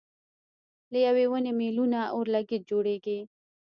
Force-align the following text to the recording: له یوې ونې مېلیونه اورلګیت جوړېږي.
له 0.91 0.99
یوې 1.07 1.25
ونې 1.31 1.51
مېلیونه 1.59 1.99
اورلګیت 2.15 2.63
جوړېږي. 2.71 3.19